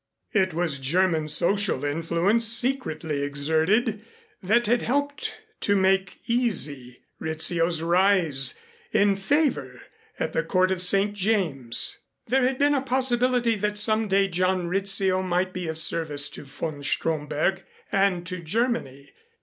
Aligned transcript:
It 0.33 0.51
was 0.55 0.79
German 0.79 1.27
social 1.27 1.85
influence 1.85 2.47
secretly 2.47 3.21
exerted 3.21 4.03
that 4.41 4.65
had 4.65 4.81
helped 4.81 5.31
to 5.59 5.75
make 5.75 6.17
easy 6.25 7.03
Rizzio's 7.19 7.83
rise 7.83 8.59
in 8.91 9.15
favor 9.15 9.79
at 10.19 10.33
the 10.33 10.41
court 10.43 10.71
of 10.71 10.81
St. 10.81 11.13
James. 11.13 11.99
There 12.25 12.41
had 12.47 12.57
been 12.57 12.73
a 12.73 12.81
possibility 12.81 13.53
that 13.57 13.77
some 13.77 14.07
day 14.07 14.27
John 14.27 14.65
Rizzio 14.67 15.21
might 15.21 15.53
be 15.53 15.67
of 15.67 15.77
service 15.77 16.29
to 16.29 16.45
von 16.45 16.81
Stromberg 16.81 17.63
and 17.91 18.25
to 18.25 18.41
Germany. 18.41 19.11